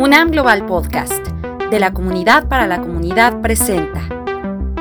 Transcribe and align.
UNAM 0.00 0.30
Global 0.30 0.64
Podcast, 0.64 1.26
de 1.70 1.78
la 1.78 1.92
comunidad 1.92 2.48
para 2.48 2.66
la 2.66 2.80
comunidad 2.80 3.42
presenta. 3.42 4.00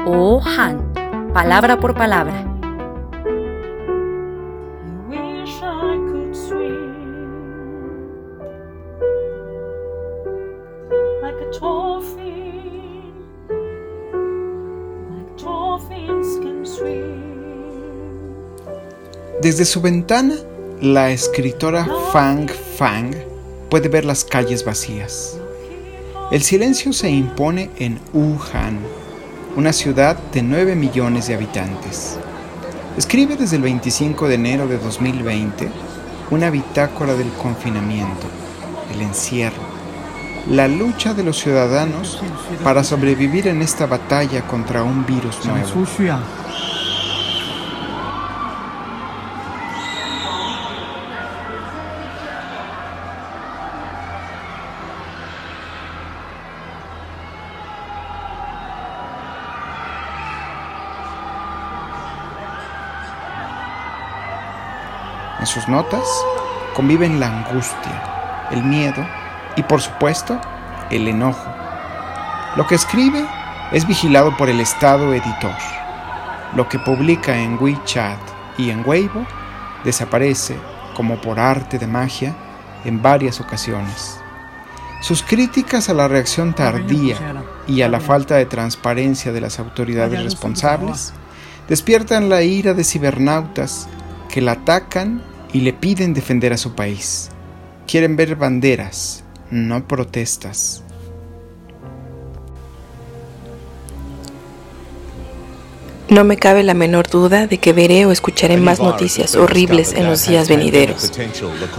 Oh 0.05 0.41
Han, 0.41 0.93
palabra 1.33 1.77
por 1.77 1.93
palabra. 1.93 2.45
Desde 19.41 19.65
su 19.65 19.81
ventana, 19.81 20.35
la 20.79 21.11
escritora 21.11 21.85
Fang 22.13 22.49
Fang 22.49 23.28
puede 23.69 23.87
ver 23.89 24.05
las 24.05 24.25
calles 24.25 24.65
vacías. 24.65 25.37
El 26.31 26.41
silencio 26.41 26.93
se 26.93 27.09
impone 27.09 27.69
en 27.77 27.99
Wuhan, 28.13 28.79
una 29.55 29.73
ciudad 29.73 30.17
de 30.31 30.41
9 30.43 30.75
millones 30.75 31.27
de 31.27 31.35
habitantes. 31.35 32.17
Escribe 32.97 33.35
desde 33.35 33.55
el 33.55 33.61
25 33.63 34.27
de 34.27 34.35
enero 34.35 34.67
de 34.67 34.77
2020 34.77 35.69
una 36.31 36.49
bitácora 36.49 37.13
del 37.13 37.29
confinamiento, 37.31 38.27
el 38.93 39.01
encierro, 39.01 39.63
la 40.49 40.67
lucha 40.67 41.13
de 41.13 41.23
los 41.23 41.39
ciudadanos 41.39 42.21
para 42.63 42.83
sobrevivir 42.83 43.47
en 43.47 43.61
esta 43.61 43.85
batalla 43.85 44.45
contra 44.47 44.83
un 44.83 45.05
virus 45.05 45.43
nuevo. 45.45 45.67
En 65.39 65.45
sus 65.45 65.67
notas 65.67 66.03
conviven 66.73 67.19
la 67.19 67.27
angustia, 67.27 68.47
el 68.51 68.63
miedo 68.63 69.05
y 69.55 69.63
por 69.63 69.81
supuesto 69.81 70.39
el 70.89 71.07
enojo. 71.07 71.49
Lo 72.55 72.67
que 72.67 72.75
escribe 72.75 73.25
es 73.71 73.87
vigilado 73.87 74.35
por 74.35 74.49
el 74.49 74.59
Estado 74.59 75.13
editor. 75.13 75.55
Lo 76.55 76.67
que 76.67 76.79
publica 76.79 77.37
en 77.37 77.61
WeChat 77.61 78.19
y 78.57 78.69
en 78.71 78.83
Weibo 78.85 79.25
desaparece 79.83 80.57
como 80.95 81.21
por 81.21 81.39
arte 81.39 81.77
de 81.77 81.87
magia 81.87 82.35
en 82.83 83.01
varias 83.01 83.39
ocasiones. 83.39 84.19
Sus 85.01 85.23
críticas 85.23 85.87
a 85.89 85.93
la 85.93 86.09
reacción 86.09 86.53
tardía 86.53 87.15
y 87.67 87.83
a 87.83 87.87
la 87.87 88.01
falta 88.01 88.35
de 88.35 88.45
transparencia 88.45 89.31
de 89.31 89.39
las 89.39 89.59
autoridades 89.59 90.21
responsables 90.21 91.13
despiertan 91.69 92.27
la 92.27 92.41
ira 92.41 92.73
de 92.73 92.83
cibernautas 92.83 93.87
que 94.27 94.41
la 94.41 94.53
atacan 94.53 95.21
y 95.53 95.61
le 95.61 95.73
piden 95.73 96.13
defender 96.13 96.53
a 96.53 96.57
su 96.57 96.73
país. 96.73 97.29
Quieren 97.87 98.15
ver 98.15 98.35
banderas, 98.35 99.23
no 99.49 99.87
protestas. 99.87 100.83
No 106.09 106.23
me 106.23 106.37
cabe 106.37 106.63
la 106.63 106.73
menor 106.73 107.07
duda 107.07 107.45
de 107.45 107.59
que 107.59 107.71
veré 107.71 108.07
o 108.07 108.11
escucharé 108.11 108.57
más 108.57 108.79
noticias 108.79 109.35
horribles 109.35 109.93
en 109.93 110.07
los 110.07 110.27
días 110.27 110.49
venideros. 110.49 111.11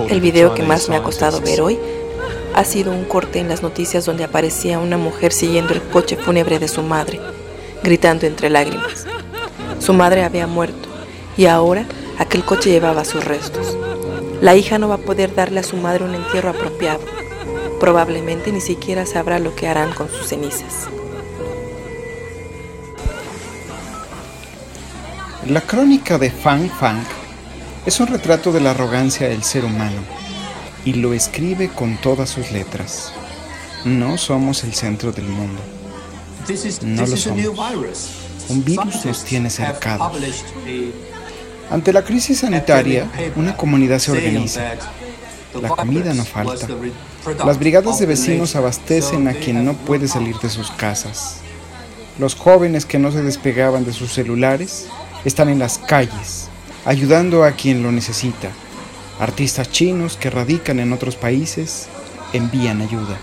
El 0.09 0.21
video 0.21 0.55
que 0.55 0.63
más 0.63 0.89
me 0.89 0.97
ha 0.97 1.03
costado 1.03 1.41
ver 1.41 1.61
hoy 1.61 1.79
ha 2.55 2.65
sido 2.65 2.93
un 2.93 3.05
corte 3.05 3.41
en 3.41 3.49
las 3.49 3.63
noticias 3.63 4.05
donde 4.05 4.23
aparecía 4.23 4.79
una 4.79 4.97
mujer 4.97 5.33
siguiendo 5.33 5.73
el 5.73 5.83
coche 5.83 6.17
fúnebre 6.17 6.61
de 6.61 6.69
su 6.69 6.83
madre, 6.83 7.21
gritando 7.83 8.27
entre 8.27 8.51
lágrimas. 8.51 9.07
Su 9.81 9.95
madre 9.95 10.23
había 10.23 10.47
muerto 10.47 10.89
y 11.37 11.47
ahora 11.47 11.85
aquel 12.21 12.45
coche 12.45 12.71
llevaba 12.71 13.05
sus 13.05 13.25
restos. 13.25 13.77
La 14.41 14.55
hija 14.55 14.79
no 14.79 14.89
va 14.89 14.97
a 14.97 14.99
poder 14.99 15.35
darle 15.35 15.61
a 15.61 15.65
su 15.65 15.77
madre 15.77 16.05
un 16.05 16.15
entierro 16.15 16.51
apropiado. 16.51 17.01
Probablemente 17.81 18.53
ni 18.53 18.61
siquiera 18.61 19.07
sabrá 19.07 19.39
lo 19.39 19.57
que 19.57 19.67
harán 19.67 19.93
con 19.93 20.09
sus 20.09 20.29
cenizas. 20.29 20.89
La 25.49 25.63
crónica 25.63 26.19
de 26.19 26.31
Fang 26.31 26.71
Fang 26.71 27.03
es 27.87 27.99
un 27.99 28.07
retrato 28.07 28.53
de 28.53 28.61
la 28.61 28.73
arrogancia 28.73 29.29
del 29.29 29.43
ser 29.43 29.65
humano 29.65 30.03
y 30.85 30.93
lo 30.93 31.15
escribe 31.15 31.71
con 31.71 31.97
todas 31.97 32.29
sus 32.29 32.53
letras. 32.53 33.13
No 33.85 34.19
somos 34.19 34.63
el 34.65 34.75
centro 34.75 35.11
del 35.11 35.27
mundo. 35.27 35.61
No 36.83 37.07
lo 37.07 37.17
somos. 37.17 37.47
Un 38.51 38.65
virus 38.65 39.07
nos 39.07 39.25
tiene 39.25 39.49
cercados. 39.49 40.13
Ante 41.71 41.93
la 41.93 42.03
crisis 42.03 42.41
sanitaria, 42.41 43.09
una 43.37 43.57
comunidad 43.57 43.99
se 44.01 44.11
organiza. 44.11 44.75
La 45.61 45.69
comida 45.69 46.13
no 46.15 46.25
falta. 46.25 46.67
Las 47.45 47.59
brigadas 47.59 47.99
de 47.99 48.07
vecinos 48.07 48.57
abastecen 48.57 49.29
a 49.29 49.35
quien 49.35 49.65
no 49.65 49.75
puede 49.75 50.09
salir 50.09 50.37
de 50.39 50.49
sus 50.49 50.71
casas. 50.73 51.39
Los 52.19 52.35
jóvenes 52.35 52.87
que 52.87 52.99
no 52.99 53.13
se 53.13 53.23
despegaban 53.23 53.85
de 53.85 53.93
sus 53.93 54.13
celulares 54.13 54.89
están 55.25 55.49
en 55.49 55.59
las 55.59 55.79
calles, 55.79 56.49
ayudando 56.85 57.45
a 57.45 57.53
quien 57.53 57.83
lo 57.83 57.93
necesita. 57.93 58.51
Artistas 59.21 59.71
chinos 59.71 60.17
que 60.17 60.31
radican 60.31 60.81
en 60.81 60.93
otros 60.93 61.17
países 61.17 61.89
envían 62.33 62.81
ayuda. 62.81 63.19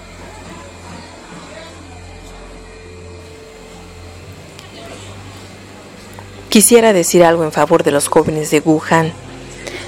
Quisiera 6.58 6.92
decir 6.92 7.24
algo 7.24 7.44
en 7.44 7.52
favor 7.52 7.84
de 7.84 7.92
los 7.92 8.08
jóvenes 8.08 8.50
de 8.50 8.62
Wuhan. 8.62 9.14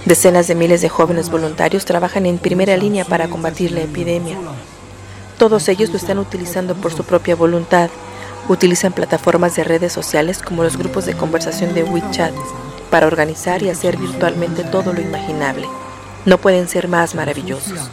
Decenas 0.05 0.47
de 0.47 0.53
miles 0.53 0.81
de 0.81 0.87
jóvenes 0.87 1.31
voluntarios 1.31 1.83
trabajan 1.83 2.27
en 2.27 2.37
primera 2.37 2.77
línea 2.77 3.05
para 3.05 3.27
combatir 3.27 3.71
la 3.71 3.81
epidemia. 3.81 4.37
Todos 5.39 5.67
ellos 5.67 5.89
lo 5.89 5.97
están 5.97 6.19
utilizando 6.19 6.75
por 6.75 6.93
su 6.93 7.03
propia 7.03 7.35
voluntad 7.35 7.89
Utilizan 8.47 8.93
plataformas 8.93 9.55
de 9.55 9.63
redes 9.63 9.91
sociales 9.91 10.43
como 10.43 10.61
los 10.63 10.77
grupos 10.77 11.07
de 11.07 11.17
conversación 11.17 11.73
de 11.73 11.81
WeChat 11.81 12.35
para 12.91 13.07
organizar 13.07 13.63
y 13.63 13.69
hacer 13.71 13.97
virtualmente 13.97 14.63
todo 14.63 14.93
lo 14.93 15.01
imaginable. 15.01 15.65
No 16.25 16.37
pueden 16.37 16.67
ser 16.67 16.87
más 16.87 17.15
maravillosos. 17.15 17.89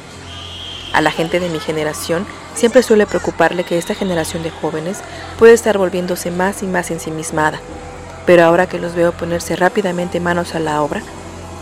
A 0.92 1.00
la 1.00 1.12
gente 1.12 1.40
de 1.40 1.48
mi 1.48 1.60
generación 1.60 2.26
siempre 2.54 2.82
suele 2.82 3.06
preocuparle 3.06 3.64
que 3.64 3.78
esta 3.78 3.94
generación 3.94 4.42
de 4.42 4.50
jóvenes 4.50 4.98
puede 5.38 5.54
estar 5.54 5.78
volviéndose 5.78 6.30
más 6.30 6.62
y 6.62 6.66
más 6.66 6.90
ensimismada, 6.90 7.58
pero 8.26 8.44
ahora 8.44 8.68
que 8.68 8.78
los 8.78 8.94
veo 8.94 9.12
ponerse 9.12 9.56
rápidamente 9.56 10.20
manos 10.20 10.54
a 10.54 10.60
la 10.60 10.82
obra, 10.82 11.02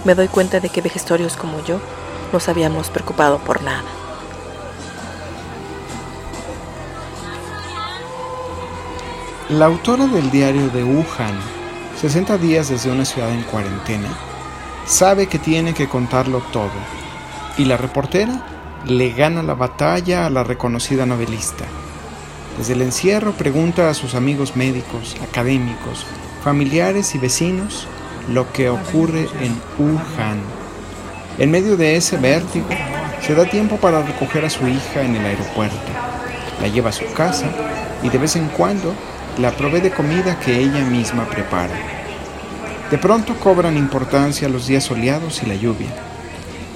me 0.04 0.14
doy 0.14 0.28
cuenta 0.28 0.60
de 0.60 0.70
que 0.70 0.80
vejestorios 0.80 1.36
como 1.36 1.62
yo 1.64 1.78
nos 2.32 2.48
habíamos 2.48 2.90
preocupado 2.90 3.38
por 3.38 3.62
nada. 3.62 3.84
La 9.50 9.66
autora 9.66 10.06
del 10.06 10.30
diario 10.30 10.68
de 10.70 10.82
Wuhan, 10.82 11.38
60 12.00 12.38
días 12.38 12.70
desde 12.70 12.90
una 12.90 13.04
ciudad 13.04 13.30
en 13.30 13.42
cuarentena, 13.42 14.08
sabe 14.86 15.26
que 15.26 15.38
tiene 15.38 15.74
que 15.74 15.86
contarlo 15.86 16.42
todo, 16.50 16.72
y 17.58 17.66
la 17.66 17.76
reportera 17.76 18.46
le 18.86 19.10
gana 19.12 19.42
la 19.42 19.54
batalla 19.54 20.26
a 20.26 20.30
la 20.30 20.44
reconocida 20.44 21.04
novelista. 21.04 21.64
Desde 22.56 22.72
el 22.72 22.82
encierro 22.82 23.32
pregunta 23.32 23.90
a 23.90 23.94
sus 23.94 24.14
amigos 24.14 24.56
médicos, 24.56 25.16
académicos, 25.22 26.06
familiares 26.44 27.14
y 27.14 27.18
vecinos 27.18 27.88
lo 28.28 28.52
que 28.52 28.68
ocurre 28.68 29.26
en 29.40 29.58
Wuhan. 29.78 30.38
En 31.38 31.50
medio 31.50 31.78
de 31.78 31.96
ese 31.96 32.18
vértigo, 32.18 32.66
se 33.26 33.34
da 33.34 33.46
tiempo 33.46 33.78
para 33.78 34.02
recoger 34.02 34.44
a 34.44 34.50
su 34.50 34.68
hija 34.68 35.02
en 35.02 35.16
el 35.16 35.24
aeropuerto. 35.24 35.90
La 36.60 36.68
lleva 36.68 36.90
a 36.90 36.92
su 36.92 37.10
casa 37.14 37.46
y 38.02 38.10
de 38.10 38.18
vez 38.18 38.36
en 38.36 38.48
cuando 38.48 38.94
la 39.38 39.52
provee 39.52 39.80
de 39.80 39.90
comida 39.90 40.38
que 40.38 40.60
ella 40.60 40.84
misma 40.84 41.26
prepara. 41.30 41.74
De 42.90 42.98
pronto 42.98 43.34
cobran 43.36 43.78
importancia 43.78 44.48
los 44.48 44.66
días 44.66 44.84
soleados 44.84 45.42
y 45.42 45.46
la 45.46 45.54
lluvia, 45.54 45.88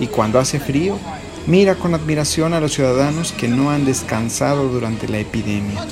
y 0.00 0.06
cuando 0.06 0.40
hace 0.40 0.58
frío, 0.58 0.98
mira 1.46 1.75
con 1.75 1.94
admiración 1.94 2.54
a 2.54 2.60
los 2.60 2.72
ciudadanos 2.72 3.32
que 3.32 3.48
no 3.48 3.70
han 3.70 3.84
descansado 3.84 4.69
durante 4.69 5.06
la 5.06 5.19
epidemia, 5.19 5.84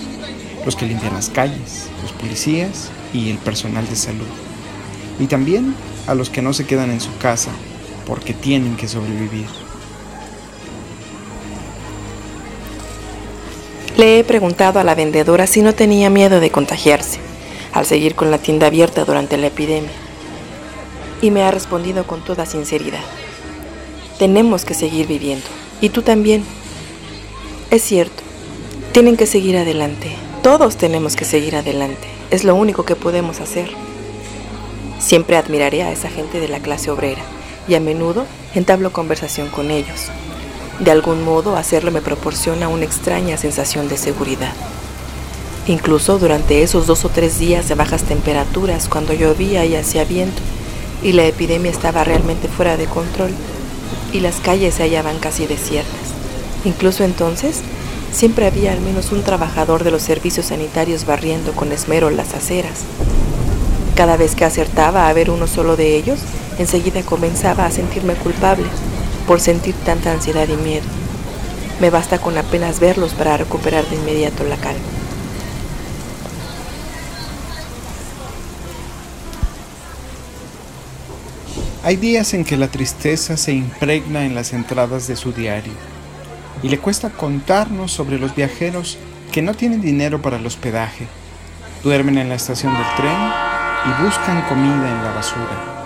los 0.64 0.74
que 0.74 0.86
limpian 0.86 1.12
las 1.12 1.28
calles, 1.28 1.88
los 2.02 2.12
policías 2.12 2.90
y 3.16 3.30
el 3.30 3.38
personal 3.38 3.88
de 3.88 3.96
salud, 3.96 4.26
y 5.18 5.26
también 5.26 5.74
a 6.06 6.14
los 6.14 6.30
que 6.30 6.42
no 6.42 6.52
se 6.52 6.66
quedan 6.66 6.90
en 6.90 7.00
su 7.00 7.16
casa 7.18 7.50
porque 8.06 8.32
tienen 8.32 8.76
que 8.76 8.88
sobrevivir. 8.88 9.46
Le 13.96 14.18
he 14.18 14.24
preguntado 14.24 14.78
a 14.78 14.84
la 14.84 14.94
vendedora 14.94 15.46
si 15.46 15.62
no 15.62 15.74
tenía 15.74 16.10
miedo 16.10 16.38
de 16.38 16.50
contagiarse 16.50 17.18
al 17.72 17.86
seguir 17.86 18.14
con 18.14 18.30
la 18.30 18.38
tienda 18.38 18.66
abierta 18.66 19.04
durante 19.04 19.36
la 19.36 19.48
epidemia. 19.48 19.90
Y 21.22 21.30
me 21.30 21.42
ha 21.42 21.50
respondido 21.50 22.06
con 22.06 22.22
toda 22.22 22.46
sinceridad. 22.46 23.04
Tenemos 24.18 24.64
que 24.64 24.74
seguir 24.74 25.06
viviendo. 25.06 25.46
Y 25.80 25.90
tú 25.90 26.02
también. 26.02 26.44
Es 27.70 27.82
cierto, 27.82 28.22
tienen 28.92 29.16
que 29.16 29.26
seguir 29.26 29.56
adelante. 29.56 30.14
Todos 30.42 30.76
tenemos 30.76 31.16
que 31.16 31.24
seguir 31.24 31.56
adelante. 31.56 32.15
Es 32.30 32.42
lo 32.42 32.56
único 32.56 32.84
que 32.84 32.96
podemos 32.96 33.40
hacer. 33.40 33.70
Siempre 34.98 35.36
admiraré 35.36 35.84
a 35.84 35.92
esa 35.92 36.08
gente 36.08 36.40
de 36.40 36.48
la 36.48 36.58
clase 36.58 36.90
obrera 36.90 37.22
y 37.68 37.74
a 37.74 37.80
menudo 37.80 38.26
entablo 38.54 38.92
conversación 38.92 39.48
con 39.48 39.70
ellos. 39.70 40.06
De 40.80 40.90
algún 40.90 41.22
modo 41.24 41.56
hacerlo 41.56 41.92
me 41.92 42.02
proporciona 42.02 42.68
una 42.68 42.84
extraña 42.84 43.36
sensación 43.36 43.88
de 43.88 43.96
seguridad. 43.96 44.52
Incluso 45.68 46.18
durante 46.18 46.62
esos 46.62 46.86
dos 46.86 47.04
o 47.04 47.08
tres 47.08 47.38
días 47.38 47.68
de 47.68 47.76
bajas 47.76 48.02
temperaturas, 48.02 48.88
cuando 48.88 49.12
llovía 49.12 49.64
y 49.64 49.76
hacía 49.76 50.04
viento, 50.04 50.42
y 51.02 51.12
la 51.12 51.24
epidemia 51.26 51.70
estaba 51.70 52.04
realmente 52.04 52.48
fuera 52.48 52.76
de 52.76 52.86
control, 52.86 53.30
y 54.12 54.20
las 54.20 54.36
calles 54.36 54.74
se 54.74 54.82
hallaban 54.82 55.18
casi 55.18 55.46
desiertas. 55.46 56.12
Incluso 56.64 57.04
entonces, 57.04 57.62
siempre 58.16 58.46
había 58.46 58.72
al 58.72 58.80
menos 58.80 59.12
un 59.12 59.22
trabajador 59.22 59.84
de 59.84 59.90
los 59.90 60.00
servicios 60.00 60.46
sanitarios 60.46 61.04
barriendo 61.04 61.52
con 61.52 61.70
esmero 61.70 62.08
las 62.08 62.32
aceras. 62.32 62.80
Cada 63.94 64.16
vez 64.16 64.34
que 64.34 64.46
acertaba 64.46 65.06
a 65.06 65.12
ver 65.12 65.30
uno 65.30 65.46
solo 65.46 65.76
de 65.76 65.96
ellos, 65.96 66.20
enseguida 66.58 67.02
comenzaba 67.02 67.66
a 67.66 67.70
sentirme 67.70 68.14
culpable 68.14 68.64
por 69.26 69.38
sentir 69.38 69.74
tanta 69.84 70.12
ansiedad 70.12 70.48
y 70.48 70.56
miedo. 70.56 70.86
Me 71.78 71.90
basta 71.90 72.18
con 72.18 72.38
apenas 72.38 72.80
verlos 72.80 73.12
para 73.12 73.36
recuperar 73.36 73.86
de 73.86 73.96
inmediato 73.96 74.44
la 74.44 74.56
calma. 74.56 74.80
Hay 81.82 81.96
días 81.96 82.32
en 82.32 82.44
que 82.44 82.56
la 82.56 82.68
tristeza 82.68 83.36
se 83.36 83.52
impregna 83.52 84.24
en 84.24 84.34
las 84.34 84.54
entradas 84.54 85.06
de 85.06 85.16
su 85.16 85.32
diario 85.32 85.95
y 86.62 86.68
le 86.68 86.78
cuesta 86.78 87.10
contarnos 87.10 87.92
sobre 87.92 88.18
los 88.18 88.34
viajeros 88.34 88.98
que 89.32 89.42
no 89.42 89.54
tienen 89.54 89.80
dinero 89.80 90.22
para 90.22 90.36
el 90.36 90.46
hospedaje, 90.46 91.06
duermen 91.82 92.18
en 92.18 92.28
la 92.28 92.34
estación 92.34 92.72
del 92.74 92.86
tren 92.96 93.16
y 93.84 94.02
buscan 94.02 94.42
comida 94.48 94.90
en 94.90 95.04
la 95.04 95.12
basura, 95.14 95.84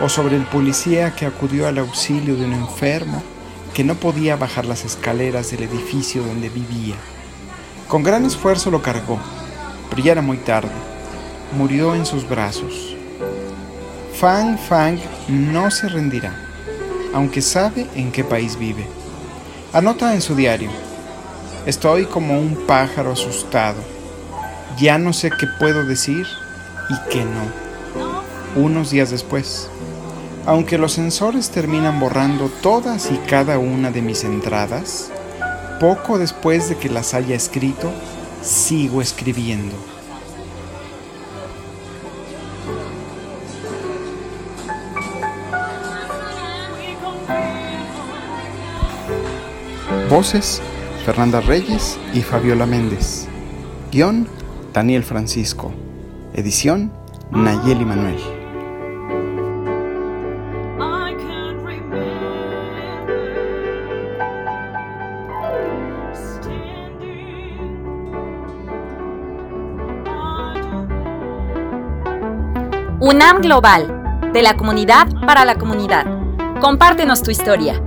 o 0.00 0.08
sobre 0.08 0.36
el 0.36 0.44
policía 0.44 1.14
que 1.14 1.26
acudió 1.26 1.66
al 1.66 1.78
auxilio 1.78 2.36
de 2.36 2.44
un 2.44 2.52
enfermo 2.52 3.22
que 3.74 3.84
no 3.84 3.94
podía 3.94 4.36
bajar 4.36 4.66
las 4.66 4.84
escaleras 4.84 5.50
del 5.50 5.62
edificio 5.62 6.22
donde 6.22 6.50
vivía. 6.50 6.96
Con 7.88 8.02
gran 8.02 8.24
esfuerzo 8.24 8.70
lo 8.70 8.82
cargó, 8.82 9.18
pero 9.90 10.02
ya 10.02 10.12
era 10.12 10.22
muy 10.22 10.36
tarde. 10.38 10.70
Murió 11.56 11.94
en 11.94 12.06
sus 12.06 12.28
brazos. 12.28 12.96
Fang 14.18 14.58
Fang 14.58 14.98
no 15.28 15.70
se 15.70 15.88
rendirá, 15.88 16.34
aunque 17.14 17.42
sabe 17.42 17.86
en 17.94 18.12
qué 18.12 18.24
país 18.24 18.58
vive. 18.58 18.86
Anota 19.74 20.12
en 20.12 20.20
su 20.20 20.34
diario, 20.34 20.68
estoy 21.64 22.04
como 22.04 22.38
un 22.38 22.66
pájaro 22.66 23.12
asustado. 23.12 23.82
Ya 24.78 24.98
no 24.98 25.14
sé 25.14 25.30
qué 25.30 25.46
puedo 25.58 25.86
decir 25.86 26.26
y 26.90 27.08
que 27.08 27.24
no. 27.24 28.60
Unos 28.62 28.90
días 28.90 29.10
después, 29.10 29.70
aunque 30.44 30.76
los 30.76 30.92
sensores 30.92 31.48
terminan 31.48 32.00
borrando 32.00 32.50
todas 32.60 33.10
y 33.10 33.16
cada 33.26 33.58
una 33.58 33.90
de 33.90 34.02
mis 34.02 34.24
entradas, 34.24 35.10
poco 35.80 36.18
después 36.18 36.68
de 36.68 36.76
que 36.76 36.90
las 36.90 37.14
haya 37.14 37.34
escrito, 37.34 37.90
sigo 38.42 39.00
escribiendo. 39.00 39.74
Voces, 50.12 50.60
Fernanda 51.06 51.40
Reyes 51.40 51.98
y 52.12 52.20
Fabiola 52.20 52.66
Méndez. 52.66 53.26
Guión, 53.90 54.28
Daniel 54.74 55.04
Francisco. 55.04 55.72
Edición 56.34 56.92
Nayeli 57.30 57.86
Manuel. 57.86 58.20
UNAM 73.00 73.40
Global, 73.40 74.30
de 74.34 74.42
la 74.42 74.58
comunidad 74.58 75.08
para 75.26 75.46
la 75.46 75.54
comunidad. 75.54 76.04
Compártenos 76.60 77.22
tu 77.22 77.30
historia. 77.30 77.82